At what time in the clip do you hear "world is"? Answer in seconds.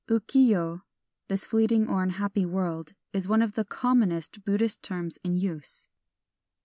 2.43-3.27